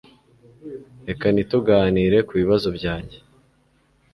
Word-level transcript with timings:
Reka 1.07 1.25
ntituganire 1.31 2.17
kubibazo 2.27 2.67
byanjye. 2.77 3.17